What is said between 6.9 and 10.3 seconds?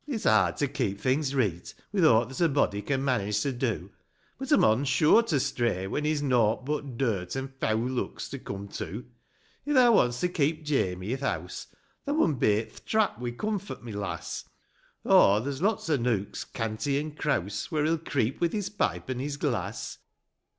dirt an' feaw looks to come to: If thou wants to